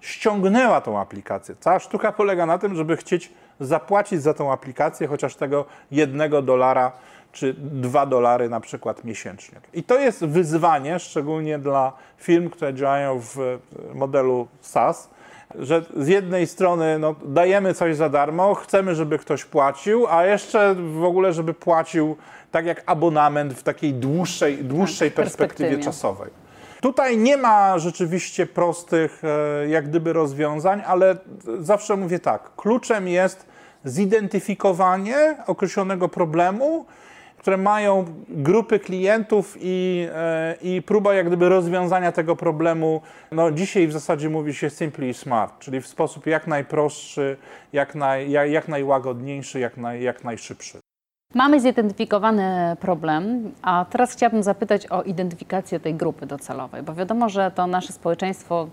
ściągnęła 0.00 0.80
tą 0.80 1.00
aplikację. 1.00 1.54
Cała 1.60 1.78
sztuka 1.78 2.12
polega 2.12 2.46
na 2.46 2.58
tym, 2.58 2.74
żeby 2.76 2.96
chcieć 2.96 3.32
zapłacić 3.60 4.22
za 4.22 4.34
tą 4.34 4.52
aplikację 4.52 5.06
chociaż 5.06 5.36
tego 5.36 5.64
jednego 5.90 6.42
dolara 6.42 6.92
czy 7.32 7.54
dwa 7.58 8.06
dolary 8.06 8.48
na 8.48 8.60
przykład 8.60 9.04
miesięcznie. 9.04 9.60
I 9.74 9.82
to 9.82 9.98
jest 9.98 10.24
wyzwanie, 10.24 10.98
szczególnie 10.98 11.58
dla 11.58 11.92
firm, 12.18 12.50
które 12.50 12.74
działają 12.74 13.20
w 13.20 13.58
modelu 13.94 14.48
SaaS, 14.60 15.15
że 15.54 15.82
z 15.96 16.08
jednej 16.08 16.46
strony 16.46 16.98
no, 16.98 17.14
dajemy 17.24 17.74
coś 17.74 17.96
za 17.96 18.08
darmo, 18.08 18.54
chcemy, 18.54 18.94
żeby 18.94 19.18
ktoś 19.18 19.44
płacił, 19.44 20.06
a 20.06 20.24
jeszcze 20.24 20.74
w 20.74 21.04
ogóle, 21.04 21.32
żeby 21.32 21.54
płacił 21.54 22.16
tak 22.50 22.66
jak 22.66 22.82
abonament 22.86 23.54
w 23.54 23.62
takiej 23.62 23.94
dłuższej, 23.94 24.64
dłuższej 24.64 25.10
tak, 25.10 25.16
perspektywie, 25.16 25.68
perspektywie 25.68 25.84
czasowej. 25.84 26.30
Tutaj 26.80 27.18
nie 27.18 27.36
ma 27.36 27.78
rzeczywiście 27.78 28.46
prostych 28.46 29.22
e, 29.24 29.68
jak 29.68 29.88
gdyby 29.88 30.12
rozwiązań, 30.12 30.82
ale 30.86 31.16
zawsze 31.58 31.96
mówię 31.96 32.18
tak, 32.18 32.50
kluczem 32.56 33.08
jest 33.08 33.46
zidentyfikowanie 33.84 35.36
określonego 35.46 36.08
problemu, 36.08 36.86
które 37.46 37.56
mają 37.56 38.04
grupy 38.28 38.78
klientów 38.78 39.56
i, 39.60 40.08
e, 40.14 40.56
i 40.62 40.82
próba 40.82 41.14
jak 41.14 41.26
gdyby 41.26 41.48
rozwiązania 41.48 42.12
tego 42.12 42.36
problemu. 42.36 43.02
No, 43.32 43.50
dzisiaj 43.50 43.88
w 43.88 43.92
zasadzie 43.92 44.28
mówi 44.28 44.54
się 44.54 44.70
simply 44.70 45.14
smart, 45.14 45.58
czyli 45.58 45.80
w 45.80 45.86
sposób 45.86 46.26
jak 46.26 46.46
najprostszy, 46.46 47.36
jak, 47.72 47.94
naj, 47.94 48.30
jak, 48.30 48.50
jak 48.50 48.68
najłagodniejszy, 48.68 49.60
jak, 49.60 49.76
naj, 49.76 50.02
jak 50.02 50.24
najszybszy. 50.24 50.78
Mamy 51.34 51.60
zidentyfikowany 51.60 52.76
problem, 52.80 53.52
a 53.62 53.86
teraz 53.90 54.12
chciałabym 54.12 54.42
zapytać 54.42 54.86
o 54.86 55.02
identyfikację 55.02 55.80
tej 55.80 55.94
grupy 55.94 56.26
docelowej, 56.26 56.82
bo 56.82 56.94
wiadomo, 56.94 57.28
że 57.28 57.50
to 57.50 57.66
nasze 57.66 57.92
społeczeństwo 57.92 58.68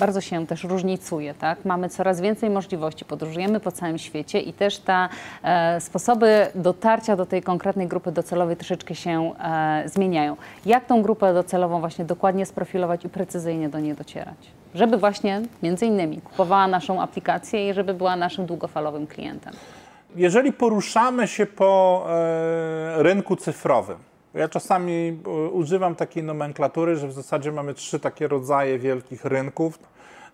bardzo 0.00 0.20
się 0.20 0.46
też 0.46 0.64
różnicuje, 0.64 1.34
tak? 1.34 1.64
Mamy 1.64 1.88
coraz 1.88 2.20
więcej 2.20 2.50
możliwości, 2.50 3.04
podróżujemy 3.04 3.60
po 3.60 3.72
całym 3.72 3.98
świecie 3.98 4.40
i 4.40 4.52
też 4.52 4.78
te 4.78 5.08
e, 5.42 5.80
sposoby 5.80 6.46
dotarcia 6.54 7.16
do 7.16 7.26
tej 7.26 7.42
konkretnej 7.42 7.86
grupy 7.86 8.12
docelowej 8.12 8.56
troszeczkę 8.56 8.94
się 8.94 9.32
e, 9.40 9.82
zmieniają. 9.86 10.36
Jak 10.66 10.86
tą 10.86 11.02
grupę 11.02 11.34
docelową 11.34 11.80
właśnie 11.80 12.04
dokładnie 12.04 12.46
sprofilować 12.46 13.04
i 13.04 13.08
precyzyjnie 13.08 13.68
do 13.68 13.80
niej 13.80 13.94
docierać? 13.94 14.36
Żeby 14.74 14.98
właśnie 14.98 15.42
między 15.62 15.86
innymi 15.86 16.20
kupowała 16.20 16.66
naszą 16.66 17.02
aplikację 17.02 17.70
i 17.70 17.74
żeby 17.74 17.94
była 17.94 18.16
naszym 18.16 18.46
długofalowym 18.46 19.06
klientem. 19.06 19.54
Jeżeli 20.16 20.52
poruszamy 20.52 21.28
się 21.28 21.46
po 21.46 22.04
e, 22.08 23.02
rynku 23.02 23.36
cyfrowym, 23.36 23.96
ja 24.34 24.48
czasami 24.48 25.18
e, 25.26 25.30
używam 25.30 25.94
takiej 25.94 26.22
nomenklatury, 26.22 26.96
że 26.96 27.08
w 27.08 27.12
zasadzie 27.12 27.52
mamy 27.52 27.74
trzy 27.74 28.00
takie 28.00 28.28
rodzaje 28.28 28.78
wielkich 28.78 29.24
rynków. 29.24 29.78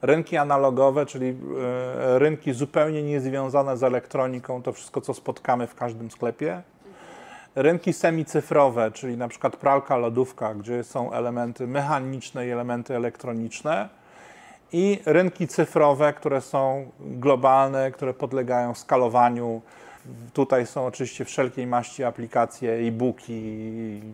Rynki 0.03 0.37
analogowe, 0.37 1.07
czyli 1.07 1.29
e, 1.29 2.19
rynki 2.19 2.53
zupełnie 2.53 3.03
niezwiązane 3.03 3.77
z 3.77 3.83
elektroniką, 3.83 4.63
to 4.63 4.73
wszystko, 4.73 5.01
co 5.01 5.15
spotkamy 5.15 5.67
w 5.67 5.75
każdym 5.75 6.11
sklepie. 6.11 6.63
Rynki 7.55 7.93
semicyfrowe, 7.93 8.91
czyli 8.91 9.17
na 9.17 9.29
przykład 9.29 9.57
pralka, 9.57 9.97
lodówka, 9.97 10.55
gdzie 10.55 10.85
są 10.85 11.13
elementy 11.13 11.67
mechaniczne 11.67 12.47
i 12.47 12.51
elementy 12.51 12.97
elektroniczne 12.97 13.89
i 14.73 15.01
rynki 15.07 15.49
cyfrowe, 15.49 16.13
które 16.13 16.41
są 16.41 16.91
globalne, 17.01 17.91
które 17.91 18.15
podlegają 18.15 18.75
skalowaniu. 18.75 19.63
Tutaj 20.33 20.67
są 20.67 20.87
oczywiście 20.87 21.25
wszelkiej 21.25 21.67
maści 21.67 22.05
aplikacje, 22.05 22.73
e-booki 22.73 23.33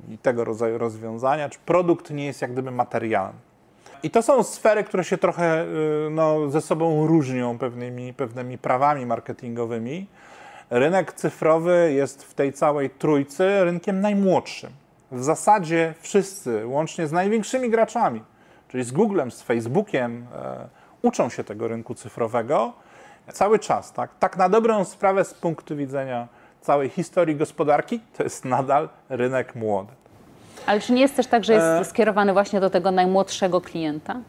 i 0.09 0.18
tego 0.23 0.44
rodzaju 0.44 0.78
rozwiązania. 0.78 1.49
Czy 1.49 1.59
produkt 1.59 2.11
nie 2.11 2.26
jest 2.26 2.42
jak 2.42 2.52
gdyby 2.52 2.70
materiałem. 2.70 3.32
I 4.02 4.11
to 4.11 4.23
są 4.23 4.42
sfery, 4.42 4.85
które 4.85 5.04
się 5.04 5.18
trochę 5.18 5.64
y, 5.64 6.11
no, 6.11 6.50
ze 6.50 6.61
sobą 6.61 7.06
różnią 7.06 7.59
pewnymi, 7.59 8.14
pewnymi 8.14 8.59
prawami 8.59 9.06
marketingowymi. 9.06 10.06
Rynek 10.70 11.12
cyfrowy 11.12 11.92
jest 11.92 12.25
w 12.25 12.35
tej 12.35 12.52
całej 12.52 12.90
trójcy 12.90 13.64
rynkiem 13.64 14.00
najmłodszym. 14.00 14.70
W 15.12 15.25
zasadzie 15.25 15.94
wszyscy, 16.00 16.66
łącznie 16.66 17.06
z 17.06 17.12
największymi 17.12 17.70
graczami, 17.70 18.23
czyli 18.68 18.85
z 18.85 18.92
Googlem, 18.92 19.30
z 19.30 19.42
Facebookiem, 19.42 20.26
e, 20.35 20.68
uczą 21.02 21.28
się 21.28 21.44
tego 21.44 21.68
rynku 21.68 21.94
cyfrowego 21.94 22.73
cały 23.33 23.59
czas. 23.59 23.93
Tak, 23.93 24.11
tak 24.19 24.37
na 24.37 24.49
dobrą 24.49 24.85
sprawę 24.85 25.25
z 25.25 25.35
punktu 25.35 25.77
widzenia 25.77 26.29
całej 26.61 26.89
historii 26.89 27.37
gospodarki, 27.37 28.00
to 28.17 28.23
jest 28.23 28.45
nadal 28.45 28.89
rynek 29.09 29.55
młody. 29.55 29.93
Ale 30.67 30.81
czy 30.81 30.93
nie 30.93 31.00
jest 31.00 31.17
też 31.17 31.27
tak, 31.27 31.45
że 31.45 31.53
jest 31.53 31.67
e... 31.67 31.85
skierowany 31.85 32.33
właśnie 32.33 32.61
do 32.61 32.71
tego 32.71 32.91
najmłodszego 32.91 33.61
klienta? 33.61 34.21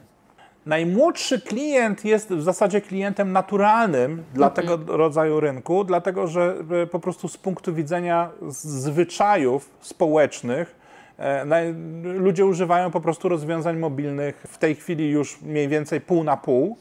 Najmłodszy 0.66 1.42
klient 1.42 2.06
jest 2.06 2.30
w 2.30 2.42
zasadzie 2.42 2.82
klientem 2.82 3.32
naturalnym 3.32 4.24
dla 4.34 4.48
mhm. 4.48 4.68
tego 4.68 4.98
rodzaju 4.98 5.40
rynku, 5.40 5.84
dlatego 5.84 6.28
że 6.28 6.56
e, 6.84 6.88
po 6.88 7.00
prostu 7.00 7.28
z 7.28 7.38
punktu 7.38 7.74
widzenia 7.74 8.30
zwyczajów 8.50 9.70
społecznych 9.82 10.82
E, 11.22 11.74
ludzie 12.04 12.46
używają 12.46 12.92
po 12.92 13.02
prostu 13.02 13.30
rozwiązań 13.30 13.78
mobilnych 13.78 14.44
w 14.48 14.58
tej 14.58 14.76
chwili 14.76 15.10
już 15.10 15.42
mniej 15.42 15.68
więcej 15.68 16.02
pół 16.02 16.24
na 16.24 16.38
pół. 16.38 16.78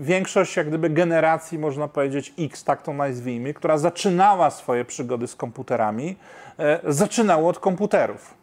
Większość 0.00 0.56
jak 0.56 0.68
gdyby 0.68 0.90
generacji, 0.90 1.58
można 1.58 1.88
powiedzieć 1.88 2.34
X, 2.38 2.64
tak 2.64 2.82
to 2.82 2.92
nazwijmy, 2.92 3.54
która 3.54 3.78
zaczynała 3.78 4.50
swoje 4.50 4.84
przygody 4.84 5.26
z 5.26 5.36
komputerami, 5.36 6.16
e, 6.58 6.80
zaczynało 6.84 7.48
od 7.48 7.58
komputerów. 7.58 8.34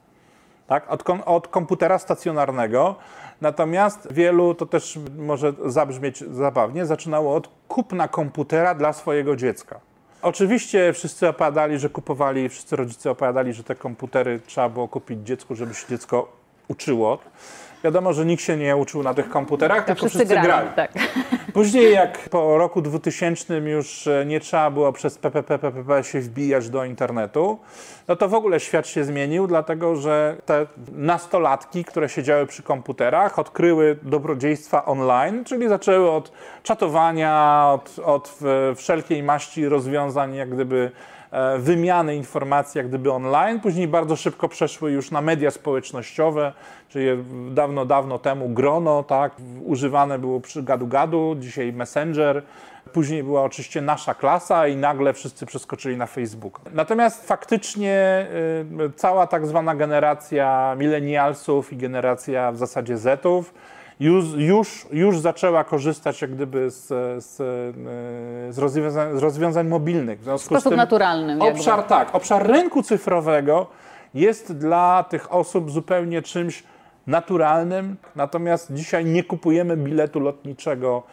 Tak? 0.67 0.91
Od, 0.91 1.03
od 1.25 1.47
komputera 1.47 1.99
stacjonarnego. 1.99 2.95
Natomiast 3.41 4.13
wielu, 4.13 4.53
to 4.53 4.65
też 4.65 4.99
może 5.17 5.53
zabrzmieć 5.65 6.19
zabawnie, 6.19 6.85
zaczynało 6.85 7.35
od 7.35 7.49
kupna 7.67 8.07
komputera 8.07 8.75
dla 8.75 8.93
swojego 8.93 9.35
dziecka. 9.35 9.79
Oczywiście 10.21 10.93
wszyscy 10.93 11.27
opowiadali, 11.27 11.79
że 11.79 11.89
kupowali, 11.89 12.49
wszyscy 12.49 12.75
rodzice 12.75 13.11
opowiadali, 13.11 13.53
że 13.53 13.63
te 13.63 13.75
komputery 13.75 14.39
trzeba 14.45 14.69
było 14.69 14.87
kupić 14.87 15.19
dziecku, 15.19 15.55
żeby 15.55 15.73
się 15.73 15.87
dziecko 15.89 16.31
uczyło. 16.67 17.19
Wiadomo, 17.85 18.13
że 18.13 18.25
nikt 18.25 18.43
się 18.43 18.57
nie 18.57 18.75
uczył 18.75 19.03
na 19.03 19.13
tych 19.13 19.29
komputerach, 19.29 19.77
tak, 19.77 19.85
tylko 19.85 19.99
wszyscy, 19.99 20.17
wszyscy 20.17 20.33
grali. 20.33 20.47
grali. 20.47 20.69
Tak. 20.75 20.91
Później 21.53 21.93
jak 21.93 22.29
po 22.29 22.57
roku 22.57 22.81
2000 22.81 23.57
już 23.57 24.07
e, 24.07 24.25
nie 24.25 24.39
trzeba 24.39 24.71
było 24.71 24.93
przez 24.93 25.17
PPP, 25.17 25.59
PPP 25.59 26.03
się 26.03 26.19
wbijać 26.19 26.69
do 26.69 26.85
internetu, 26.85 27.59
no 28.07 28.15
to 28.15 28.29
w 28.29 28.33
ogóle 28.33 28.59
świat 28.59 28.87
się 28.87 29.03
zmienił, 29.03 29.47
dlatego 29.47 29.95
że 29.95 30.35
te 30.45 30.65
nastolatki, 30.91 31.85
które 31.85 32.09
siedziały 32.09 32.45
przy 32.45 32.63
komputerach, 32.63 33.39
odkryły 33.39 33.97
dobrodziejstwa 34.01 34.85
online, 34.85 35.43
czyli 35.43 35.67
zaczęły 35.67 36.11
od 36.11 36.31
czatowania, 36.63 37.65
od, 37.73 37.99
od 38.05 38.39
wszelkiej 38.75 39.23
maści 39.23 39.69
rozwiązań 39.69 40.35
jak 40.35 40.49
gdyby 40.49 40.91
E, 41.24 41.24
wymiany 41.57 42.15
informacji 42.15 42.77
jak 42.77 42.87
gdyby 42.87 43.11
online, 43.11 43.59
później 43.59 43.87
bardzo 43.87 44.15
szybko 44.15 44.47
przeszły 44.47 44.91
już 44.91 45.11
na 45.11 45.21
media 45.21 45.51
społecznościowe, 45.51 46.53
czyli 46.89 47.05
dawno, 47.51 47.85
dawno 47.85 48.19
temu 48.19 48.49
grono, 48.49 49.03
tak, 49.03 49.31
używane 49.65 50.19
było 50.19 50.39
przy 50.39 50.63
gadu-gadu, 50.63 51.35
dzisiaj 51.39 51.73
Messenger, 51.73 52.43
Później 52.93 53.23
była 53.23 53.43
oczywiście 53.43 53.81
nasza 53.81 54.13
klasa 54.13 54.67
i 54.67 54.75
nagle 54.75 55.13
wszyscy 55.13 55.45
przeskoczyli 55.45 55.97
na 55.97 56.05
Facebook. 56.05 56.61
Natomiast 56.73 57.27
faktycznie 57.27 58.27
y, 58.85 58.91
cała 58.95 59.27
tak 59.27 59.47
zwana 59.47 59.75
generacja 59.75 60.75
milenialsów 60.79 61.73
i 61.73 61.77
generacja 61.77 62.51
w 62.51 62.57
zasadzie 62.57 62.97
Zetów 62.97 63.53
już, 63.99 64.25
już, 64.37 64.87
już 64.91 65.19
zaczęła 65.19 65.63
korzystać 65.63 66.21
jak 66.21 66.35
gdyby 66.35 66.71
z, 66.71 66.87
z, 67.25 67.35
z, 68.55 68.57
rozwiązań, 68.57 69.17
z 69.17 69.23
rozwiązań 69.23 69.67
mobilnych. 69.67 70.19
W, 70.19 70.37
w 70.37 70.41
sposób 70.41 70.69
tym 70.69 70.77
naturalny. 70.77 71.39
Obszar, 71.39 71.83
tak, 71.83 72.15
obszar 72.15 72.47
rynku 72.47 72.83
cyfrowego 72.83 73.67
jest 74.13 74.57
dla 74.57 75.05
tych 75.09 75.33
osób 75.33 75.71
zupełnie 75.71 76.21
czymś 76.21 76.63
naturalnym, 77.07 77.95
natomiast 78.15 78.73
dzisiaj 78.73 79.05
nie 79.05 79.23
kupujemy 79.23 79.77
biletu 79.77 80.19
lotniczego 80.19 81.03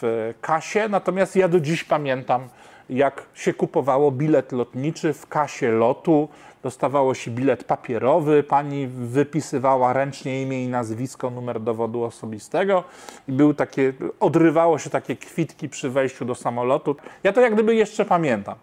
w 0.00 0.34
kasie, 0.40 0.88
natomiast 0.88 1.36
ja 1.36 1.48
do 1.48 1.60
dziś 1.60 1.84
pamiętam, 1.84 2.48
jak 2.90 3.22
się 3.34 3.54
kupowało 3.54 4.10
bilet 4.10 4.52
lotniczy 4.52 5.12
w 5.12 5.26
kasie 5.26 5.70
lotu, 5.70 6.28
dostawało 6.62 7.14
się 7.14 7.30
bilet 7.30 7.64
papierowy, 7.64 8.42
pani 8.42 8.86
wypisywała 8.86 9.92
ręcznie 9.92 10.42
imię 10.42 10.64
i 10.64 10.68
nazwisko, 10.68 11.30
numer 11.30 11.60
dowodu 11.60 12.04
osobistego 12.04 12.84
i 13.28 13.32
był 13.32 13.54
takie, 13.54 13.92
odrywało 14.20 14.78
się 14.78 14.90
takie 14.90 15.16
kwitki 15.16 15.68
przy 15.68 15.90
wejściu 15.90 16.24
do 16.24 16.34
samolotu. 16.34 16.96
Ja 17.22 17.32
to 17.32 17.40
jak 17.40 17.54
gdyby 17.54 17.74
jeszcze 17.74 18.04
pamiętam. 18.04 18.54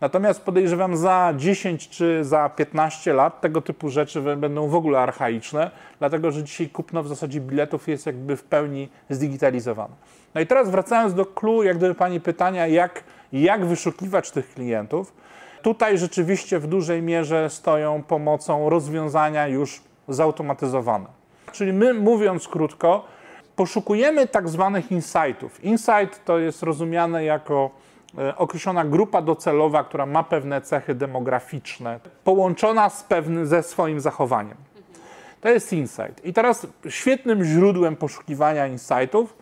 Natomiast 0.00 0.42
podejrzewam 0.42 0.96
za 0.96 1.34
10 1.36 1.88
czy 1.88 2.24
za 2.24 2.48
15 2.48 3.12
lat 3.12 3.40
tego 3.40 3.60
typu 3.60 3.88
rzeczy 3.88 4.36
będą 4.36 4.68
w 4.68 4.74
ogóle 4.74 4.98
archaiczne, 4.98 5.70
dlatego 5.98 6.30
że 6.30 6.44
dzisiaj 6.44 6.68
kupno 6.68 7.02
w 7.02 7.08
zasadzie 7.08 7.40
biletów 7.40 7.88
jest 7.88 8.06
jakby 8.06 8.36
w 8.36 8.42
pełni 8.42 8.88
zdigitalizowane. 9.10 9.94
No 10.34 10.40
i 10.40 10.46
teraz 10.46 10.70
wracając 10.70 11.14
do 11.14 11.26
clue, 11.26 11.62
jak 11.62 11.76
gdyby 11.76 11.94
pani 11.94 12.20
pytania, 12.20 12.66
jak, 12.66 13.04
jak 13.32 13.66
wyszukiwać 13.66 14.30
tych 14.30 14.54
klientów, 14.54 15.12
Tutaj 15.62 15.98
rzeczywiście 15.98 16.58
w 16.58 16.66
dużej 16.66 17.02
mierze 17.02 17.50
stoją 17.50 18.02
pomocą 18.02 18.70
rozwiązania 18.70 19.48
już 19.48 19.80
zautomatyzowane. 20.08 21.06
Czyli 21.52 21.72
my, 21.72 21.94
mówiąc 21.94 22.48
krótko, 22.48 23.04
poszukujemy 23.56 24.26
tak 24.26 24.48
zwanych 24.48 24.92
insightów. 24.92 25.64
Insight 25.64 26.24
to 26.24 26.38
jest 26.38 26.62
rozumiane 26.62 27.24
jako 27.24 27.70
e, 28.18 28.36
określona 28.36 28.84
grupa 28.84 29.22
docelowa, 29.22 29.84
która 29.84 30.06
ma 30.06 30.22
pewne 30.22 30.60
cechy 30.60 30.94
demograficzne, 30.94 32.00
połączona 32.24 32.90
z 32.90 33.02
pewnym, 33.02 33.46
ze 33.46 33.62
swoim 33.62 34.00
zachowaniem. 34.00 34.56
To 35.40 35.48
jest 35.48 35.72
insight. 35.72 36.24
I 36.24 36.32
teraz 36.32 36.66
świetnym 36.88 37.44
źródłem 37.44 37.96
poszukiwania 37.96 38.66
insightów 38.66 39.36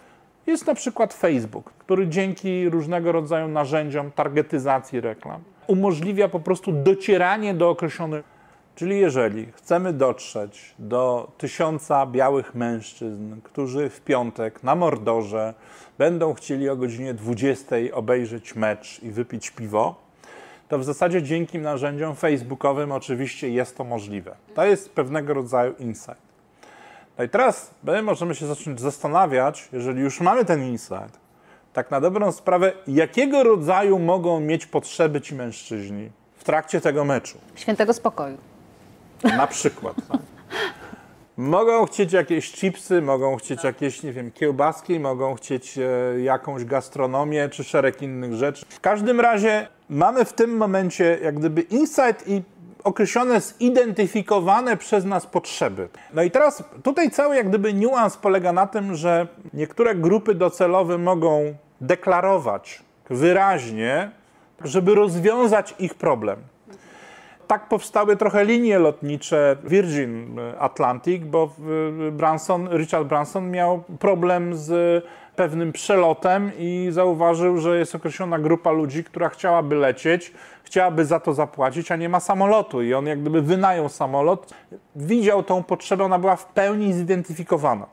jest 0.46 0.66
na 0.66 0.74
przykład 0.74 1.14
Facebook, 1.14 1.72
który 1.78 2.08
dzięki 2.08 2.68
różnego 2.68 3.12
rodzaju 3.12 3.48
narzędziom 3.48 4.10
targetyzacji 4.10 5.00
reklam 5.00 5.40
umożliwia 5.66 6.28
po 6.28 6.40
prostu 6.40 6.72
docieranie 6.72 7.54
do 7.54 7.70
określonych. 7.70 8.36
Czyli 8.74 9.00
jeżeli 9.00 9.46
chcemy 9.52 9.92
dotrzeć 9.92 10.74
do 10.78 11.32
tysiąca 11.38 12.06
białych 12.06 12.54
mężczyzn, 12.54 13.40
którzy 13.42 13.90
w 13.90 14.00
piątek 14.00 14.62
na 14.62 14.74
Mordorze 14.74 15.54
będą 15.98 16.34
chcieli 16.34 16.68
o 16.68 16.76
godzinie 16.76 17.14
20 17.14 17.76
obejrzeć 17.92 18.54
mecz 18.54 19.02
i 19.02 19.10
wypić 19.10 19.50
piwo, 19.50 19.94
to 20.68 20.78
w 20.78 20.84
zasadzie 20.84 21.22
dzięki 21.22 21.58
narzędziom 21.58 22.16
facebookowym 22.16 22.92
oczywiście 22.92 23.48
jest 23.48 23.76
to 23.76 23.84
możliwe. 23.84 24.36
To 24.54 24.64
jest 24.64 24.92
pewnego 24.92 25.34
rodzaju 25.34 25.74
insight. 25.78 26.25
No 27.18 27.24
i 27.24 27.28
teraz 27.28 27.70
my 27.84 28.02
możemy 28.02 28.34
się 28.34 28.46
zacząć 28.46 28.80
zastanawiać, 28.80 29.68
jeżeli 29.72 30.00
już 30.00 30.20
mamy 30.20 30.44
ten 30.44 30.64
insight, 30.64 31.20
tak 31.72 31.90
na 31.90 32.00
dobrą 32.00 32.32
sprawę, 32.32 32.72
jakiego 32.86 33.42
rodzaju 33.42 33.98
mogą 33.98 34.40
mieć 34.40 34.66
potrzeby 34.66 35.20
ci 35.20 35.34
mężczyźni 35.34 36.10
w 36.36 36.44
trakcie 36.44 36.80
tego 36.80 37.04
meczu? 37.04 37.38
Świętego 37.54 37.92
spokoju. 37.92 38.36
Na 39.24 39.46
przykład. 39.46 39.96
Tak. 40.08 40.20
Mogą 41.36 41.86
chcieć 41.86 42.12
jakieś 42.12 42.52
chipsy, 42.52 43.02
mogą 43.02 43.36
chcieć 43.36 43.64
jakieś, 43.64 44.02
nie 44.02 44.12
wiem, 44.12 44.30
kiełbaski, 44.30 45.00
mogą 45.00 45.34
chcieć 45.34 45.78
e, 45.78 46.20
jakąś 46.20 46.64
gastronomię 46.64 47.48
czy 47.48 47.64
szereg 47.64 48.02
innych 48.02 48.34
rzeczy. 48.34 48.66
W 48.68 48.80
każdym 48.80 49.20
razie 49.20 49.68
mamy 49.88 50.24
w 50.24 50.32
tym 50.32 50.56
momencie 50.56 51.18
jak 51.22 51.38
gdyby 51.38 51.60
insight 51.60 52.28
i 52.28 52.42
określone, 52.86 53.40
zidentyfikowane 53.40 54.76
przez 54.76 55.04
nas 55.04 55.26
potrzeby. 55.26 55.88
No 56.14 56.22
i 56.22 56.30
teraz 56.30 56.64
tutaj 56.82 57.10
cały 57.10 57.36
jak 57.36 57.48
gdyby 57.48 57.74
niuans 57.74 58.16
polega 58.16 58.52
na 58.52 58.66
tym, 58.66 58.94
że 58.94 59.26
niektóre 59.54 59.94
grupy 59.94 60.34
docelowe 60.34 60.98
mogą 60.98 61.54
deklarować 61.80 62.82
wyraźnie, 63.10 64.10
żeby 64.64 64.94
rozwiązać 64.94 65.74
ich 65.78 65.94
problem. 65.94 66.38
Tak 67.46 67.68
powstały 67.68 68.16
trochę 68.16 68.44
linie 68.44 68.78
lotnicze 68.78 69.56
Virgin 69.64 70.36
Atlantic, 70.58 71.24
bo 71.24 71.50
Branson, 72.12 72.68
Richard 72.78 73.06
Branson 73.06 73.50
miał 73.50 73.82
problem 73.98 74.54
z 74.54 75.04
pewnym 75.36 75.72
przelotem 75.72 76.50
i 76.58 76.88
zauważył, 76.90 77.58
że 77.58 77.78
jest 77.78 77.94
określona 77.94 78.38
grupa 78.38 78.70
ludzi, 78.70 79.04
która 79.04 79.28
chciałaby 79.28 79.74
lecieć, 79.74 80.32
chciałaby 80.62 81.04
za 81.04 81.20
to 81.20 81.34
zapłacić, 81.34 81.92
a 81.92 81.96
nie 81.96 82.08
ma 82.08 82.20
samolotu. 82.20 82.82
I 82.82 82.94
on 82.94 83.06
jak 83.06 83.20
gdyby 83.20 83.42
wynajął 83.42 83.88
samolot, 83.88 84.54
widział 84.96 85.42
tą 85.42 85.62
potrzebę, 85.62 86.04
ona 86.04 86.18
była 86.18 86.36
w 86.36 86.46
pełni 86.46 86.92
zidentyfikowana. 86.92 87.86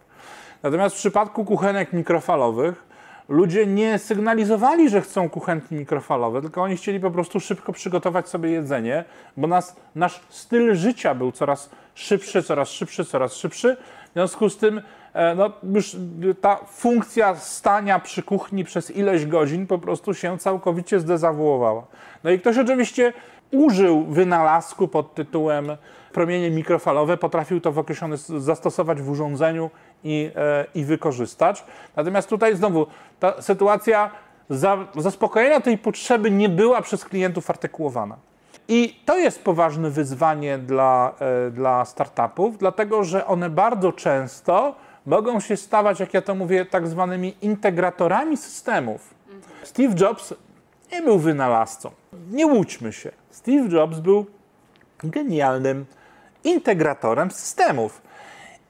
Natomiast 0.63 0.95
w 0.95 0.99
przypadku 0.99 1.45
kuchenek 1.45 1.93
mikrofalowych 1.93 2.93
ludzie 3.29 3.67
nie 3.67 3.99
sygnalizowali, 3.99 4.89
że 4.89 5.01
chcą 5.01 5.29
kuchenki 5.29 5.75
mikrofalowe, 5.75 6.41
tylko 6.41 6.61
oni 6.61 6.77
chcieli 6.77 6.99
po 6.99 7.11
prostu 7.11 7.39
szybko 7.39 7.73
przygotować 7.73 8.29
sobie 8.29 8.49
jedzenie, 8.49 9.03
bo 9.37 9.47
nas, 9.47 9.75
nasz 9.95 10.21
styl 10.29 10.75
życia 10.75 11.15
był 11.15 11.31
coraz 11.31 11.69
szybszy, 11.95 12.43
coraz 12.43 12.69
szybszy, 12.69 13.05
coraz 13.05 13.33
szybszy. 13.33 13.77
W 14.13 14.15
związku 14.15 14.49
z 14.49 14.57
tym 14.57 14.81
e, 15.13 15.35
no, 15.35 15.51
już 15.63 15.95
ta 16.41 16.55
funkcja 16.55 17.35
stania 17.35 17.99
przy 17.99 18.23
kuchni 18.23 18.63
przez 18.63 18.91
ileś 18.91 19.25
godzin 19.25 19.67
po 19.67 19.77
prostu 19.77 20.13
się 20.13 20.37
całkowicie 20.37 20.99
zdezawuowała. 20.99 21.83
No 22.23 22.31
i 22.31 22.39
ktoś 22.39 22.57
oczywiście 22.57 23.13
użył 23.51 24.05
wynalazku 24.05 24.87
pod 24.87 25.15
tytułem 25.15 25.77
promienie 26.11 26.51
mikrofalowe, 26.51 27.17
potrafił 27.17 27.61
to 27.61 27.71
w 27.71 27.79
określony 27.79 28.17
zastosować 28.17 29.01
w 29.01 29.09
urządzeniu 29.09 29.69
i, 30.03 30.31
e, 30.35 30.65
i 30.75 30.85
wykorzystać. 30.85 31.65
Natomiast 31.95 32.29
tutaj 32.29 32.55
znowu 32.55 32.87
ta 33.19 33.41
sytuacja 33.41 34.11
za, 34.49 34.87
zaspokojenia 34.97 35.61
tej 35.61 35.77
potrzeby 35.77 36.31
nie 36.31 36.49
była 36.49 36.81
przez 36.81 37.05
klientów 37.05 37.49
artykułowana. 37.49 38.17
I 38.67 38.99
to 39.05 39.17
jest 39.17 39.43
poważne 39.43 39.89
wyzwanie 39.89 40.57
dla, 40.57 41.13
e, 41.47 41.51
dla 41.51 41.85
startupów, 41.85 42.57
dlatego 42.57 43.03
że 43.03 43.27
one 43.27 43.49
bardzo 43.49 43.91
często 43.91 44.75
mogą 45.05 45.39
się 45.39 45.57
stawać, 45.57 45.99
jak 45.99 46.13
ja 46.13 46.21
to 46.21 46.35
mówię, 46.35 46.65
tak 46.65 46.87
zwanymi 46.87 47.35
integratorami 47.41 48.37
systemów. 48.37 49.13
Steve 49.63 49.93
Jobs 49.99 50.33
nie 50.91 51.01
był 51.01 51.19
wynalazcą. 51.19 51.91
Nie 52.31 52.47
łudźmy 52.47 52.93
się. 52.93 53.11
Steve 53.31 53.67
Jobs 53.69 53.99
był 53.99 54.25
genialnym 55.03 55.85
integratorem 56.43 57.31
systemów. 57.31 58.01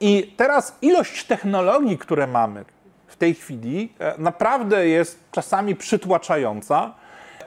I 0.00 0.34
teraz 0.36 0.78
ilość 0.82 1.24
technologii, 1.24 1.98
które 1.98 2.26
mamy 2.26 2.64
w 3.06 3.16
tej 3.16 3.34
chwili, 3.34 3.92
e, 3.98 4.14
naprawdę 4.18 4.88
jest 4.88 5.18
czasami 5.30 5.76
przytłaczająca. 5.76 6.94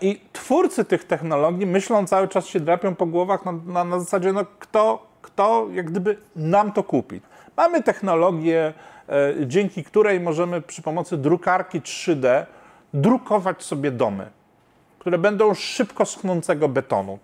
I 0.01 0.21
twórcy 0.33 0.85
tych 0.85 1.03
technologii 1.03 1.65
myślą 1.65 2.07
cały 2.07 2.27
czas 2.27 2.45
się 2.47 2.59
drapią 2.59 2.95
po 2.95 3.05
głowach 3.05 3.45
na, 3.45 3.51
na, 3.51 3.83
na 3.83 3.99
zasadzie, 3.99 4.33
no 4.33 4.45
kto, 4.59 5.07
kto 5.21 5.67
jak 5.71 5.91
gdyby 5.91 6.17
nam 6.35 6.71
to 6.71 6.83
kupi. 6.83 7.21
Mamy 7.57 7.83
technologię, 7.83 8.73
e, 9.09 9.33
dzięki 9.47 9.83
której 9.83 10.19
możemy 10.19 10.61
przy 10.61 10.81
pomocy 10.81 11.17
drukarki 11.17 11.81
3D 11.81 12.45
drukować 12.93 13.63
sobie 13.63 13.91
domy, 13.91 14.29
które 14.99 15.17
będą 15.17 15.53
szybko 15.53 16.05
schnącego 16.05 16.69
betonu. 16.69 17.19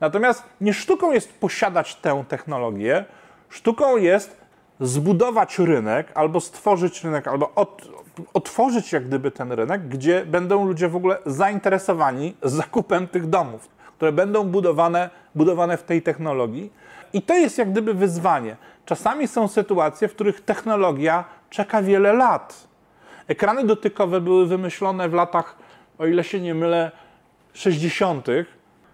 Natomiast 0.00 0.42
nie 0.60 0.74
sztuką 0.74 1.12
jest 1.12 1.40
posiadać 1.40 1.94
tę 1.94 2.24
technologię, 2.28 3.04
sztuką 3.48 3.96
jest 3.96 4.45
zbudować 4.80 5.58
rynek, 5.58 6.12
albo 6.14 6.40
stworzyć 6.40 7.04
rynek, 7.04 7.28
albo 7.28 7.54
od, 7.54 7.88
otworzyć 8.34 8.92
jak 8.92 9.06
gdyby 9.06 9.30
ten 9.30 9.52
rynek, 9.52 9.88
gdzie 9.88 10.26
będą 10.26 10.66
ludzie 10.66 10.88
w 10.88 10.96
ogóle 10.96 11.18
zainteresowani 11.26 12.36
zakupem 12.42 13.08
tych 13.08 13.28
domów, 13.28 13.68
które 13.96 14.12
będą 14.12 14.44
budowane, 14.44 15.10
budowane 15.34 15.76
w 15.76 15.82
tej 15.82 16.02
technologii. 16.02 16.72
I 17.12 17.22
to 17.22 17.34
jest 17.34 17.58
jak 17.58 17.70
gdyby 17.70 17.94
wyzwanie. 17.94 18.56
Czasami 18.84 19.28
są 19.28 19.48
sytuacje, 19.48 20.08
w 20.08 20.14
których 20.14 20.40
technologia 20.40 21.24
czeka 21.50 21.82
wiele 21.82 22.12
lat. 22.12 22.68
Ekrany 23.28 23.64
dotykowe 23.64 24.20
były 24.20 24.46
wymyślone 24.46 25.08
w 25.08 25.12
latach, 25.12 25.56
o 25.98 26.06
ile 26.06 26.24
się 26.24 26.40
nie 26.40 26.54
mylę, 26.54 26.90
60. 27.52 28.26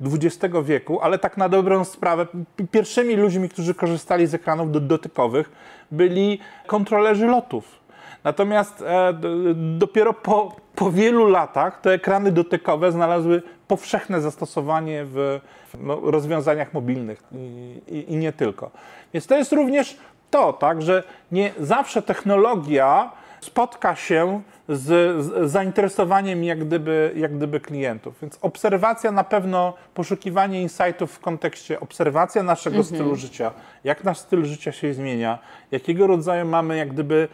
XX 0.07 0.55
wieku, 0.65 1.01
ale 1.01 1.19
tak 1.19 1.37
na 1.37 1.49
dobrą 1.49 1.85
sprawę, 1.85 2.27
pierwszymi 2.71 3.17
ludźmi, 3.17 3.49
którzy 3.49 3.75
korzystali 3.75 4.27
z 4.27 4.35
ekranów 4.35 4.87
dotykowych, 4.87 5.51
byli 5.91 6.39
kontrolerzy 6.67 7.27
lotów. 7.27 7.83
Natomiast 8.25 8.83
e, 8.83 9.15
dopiero 9.55 10.13
po, 10.13 10.57
po 10.75 10.91
wielu 10.91 11.27
latach 11.29 11.81
te 11.81 11.91
ekrany 11.91 12.33
dotykowe 12.33 12.93
znalazły 12.93 13.43
powszechne 13.69 14.21
zastosowanie 14.21 15.05
w 15.05 15.41
no, 15.81 16.01
rozwiązaniach 16.11 16.75
mobilnych 16.75 17.23
i, 17.33 17.81
i, 17.89 18.13
i, 18.13 18.17
nie 18.17 18.33
tylko. 18.33 18.71
Więc 19.15 19.27
to 19.27 19.37
jest 19.37 19.53
również 19.53 19.97
to, 20.31 20.53
tak, 20.53 20.83
że 20.83 21.03
nie 21.33 21.53
zawsze 21.61 22.03
technologia 22.03 23.11
spotka 23.45 23.97
się 23.97 24.43
z, 24.69 24.85
z 25.25 25.51
zainteresowaniem 25.51 26.45
jak 26.45 26.65
gdyby, 26.65 27.13
jak 27.17 27.37
gdyby 27.37 27.61
klientów. 27.61 28.15
Więc 28.23 28.39
obserwacja 28.43 29.13
na 29.13 29.25
pewno, 29.25 29.75
poszukiwanie 29.95 30.63
insightów 30.63 31.13
w 31.13 31.21
kontekście 31.21 31.81
obserwacja 31.81 32.43
naszego 32.43 32.85
stylu 32.85 33.17
życia, 33.17 33.53
jak 33.85 34.05
nasz 34.05 34.19
styl 34.19 34.45
życia 34.45 34.73
się 34.73 34.95
zmienia, 34.95 35.39
jakiego 35.71 36.07
rodzaju 36.07 36.47
mamy 36.47 36.77
jak 36.77 36.93
gdyby 36.93 37.29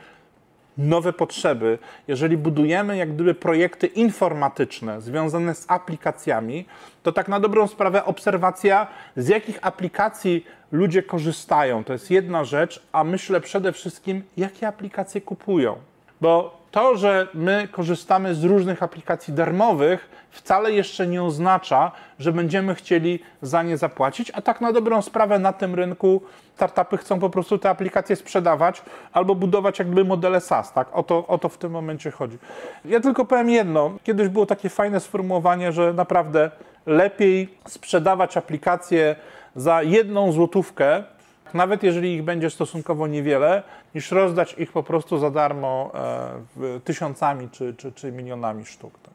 nowe 0.79 1.13
potrzeby, 1.13 1.79
jeżeli 2.09 2.37
budujemy 2.37 2.97
jak 2.97 3.15
gdyby 3.15 3.35
projekty 3.35 3.87
informatyczne 3.87 5.01
związane 5.01 5.55
z 5.55 5.65
aplikacjami, 5.69 6.67
to 7.03 7.13
tak 7.13 7.29
na 7.29 7.41
dobrą 7.41 7.67
sprawę 7.67 8.05
obserwacja, 8.05 8.87
z 9.17 9.29
jakich 9.29 9.59
aplikacji 9.67 10.47
ludzie 10.73 11.03
korzystają, 11.03 11.85
to 11.85 11.93
jest 11.93 12.11
jedna 12.11 12.45
rzecz, 12.45 12.83
a 12.93 13.05
myślę 13.05 13.41
przede 13.41 13.73
wszystkim, 13.73 14.23
jakie 14.37 14.69
aplikacje 14.69 15.21
kupują. 15.21 15.77
Bo 16.21 16.59
to, 16.71 16.97
że 16.97 17.29
my 17.35 17.69
korzystamy 17.73 18.35
z 18.35 18.45
różnych 18.45 18.83
aplikacji 18.83 19.35
darmowych, 19.35 20.09
wcale 20.31 20.73
jeszcze 20.73 21.07
nie 21.07 21.23
oznacza, 21.23 21.93
że 22.19 22.33
będziemy 22.33 22.75
chcieli 22.75 23.21
za 23.43 23.63
nie 23.63 23.77
zapłacić, 23.77 24.33
a 24.35 24.43
tak 24.43 24.61
na 24.61 24.73
dobrą 24.73 25.03
sprawę 25.03 25.39
na 25.39 25.53
tym 25.53 25.75
rynku 25.75 26.23
startupy 26.55 26.97
chcą 26.97 27.21
po 27.21 27.31
prostu 27.31 27.59
te 27.59 27.71
aplikacje 27.71 28.17
sprzedawać 28.17 28.83
albo 29.13 29.35
budować 29.35 29.79
jakby 29.79 30.05
modele 30.05 30.41
SaaS, 30.41 30.73
tak? 30.73 30.89
O 30.93 31.03
to, 31.03 31.27
o 31.27 31.39
to 31.39 31.49
w 31.49 31.59
tym 31.59 31.73
momencie 31.73 32.11
chodzi. 32.11 32.39
Ja 32.85 33.01
tylko 33.01 33.25
powiem 33.25 33.51
jedno. 33.51 33.91
Kiedyś 34.05 34.29
było 34.29 34.47
takie 34.47 34.69
fajne 34.69 35.01
sformułowanie, 35.01 35.73
że 35.73 35.93
naprawdę 35.93 36.51
lepiej 36.87 37.49
sprzedawać 37.67 38.37
aplikacje 38.37 39.17
za 39.57 39.83
jedną 39.83 40.33
złotówkę, 40.33 41.05
nawet 41.55 41.83
jeżeli 41.83 42.15
ich 42.15 42.23
będzie 42.23 42.51
stosunkowo 42.51 43.07
niewiele, 43.07 43.63
niż 43.95 44.11
rozdać 44.11 44.55
ich 44.59 44.73
po 44.73 44.83
prostu 44.83 45.19
za 45.19 45.31
darmo 45.31 45.93
e, 45.95 46.81
tysiącami 46.81 47.49
czy, 47.51 47.75
czy, 47.75 47.93
czy 47.93 48.13
milionami 48.13 48.65
sztuk. 48.67 49.08